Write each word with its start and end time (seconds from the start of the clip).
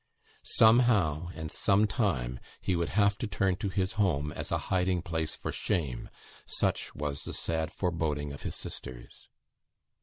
Somehow 0.41 1.27
and 1.35 1.51
sometime, 1.51 2.39
he 2.59 2.75
would 2.75 2.89
have 2.89 3.19
to 3.19 3.27
turn 3.27 3.57
to 3.57 3.69
his 3.69 3.91
home 4.01 4.31
as 4.31 4.51
a 4.51 4.57
hiding 4.73 5.03
place 5.03 5.35
for 5.35 5.51
shame; 5.51 6.09
such 6.47 6.95
was 6.95 7.21
the 7.23 7.33
sad 7.33 7.71
foreboding 7.71 8.33
of 8.33 8.41
his 8.41 8.55
sisters. 8.55 9.29